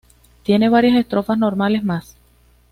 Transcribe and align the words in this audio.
Tiene 0.41 0.67
varias 0.67 0.95
estrofas 0.97 1.37
normales 1.37 1.83
más. 1.83 2.15